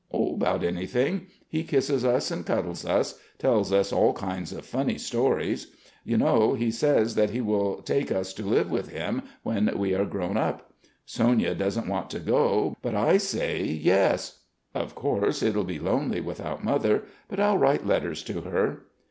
[0.11, 1.27] About anything.
[1.47, 5.67] He kisses us and cuddles us, tells us all kinds of funny stories.
[6.03, 9.93] You know, he says that he will take us to live with him when we
[9.93, 10.71] are grown up.
[11.05, 14.39] Sonya doesn't want to go, but I say 'Yes.'
[14.73, 18.87] Of course, it'll be lonely without Mother; but I'll write letters to her.